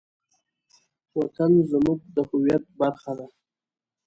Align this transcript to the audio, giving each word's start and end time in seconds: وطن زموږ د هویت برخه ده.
وطن 1.17 1.51
زموږ 1.71 1.99
د 2.15 2.17
هویت 2.29 2.63
برخه 2.79 3.11
ده. 3.19 3.27